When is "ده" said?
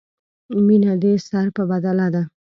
2.13-2.23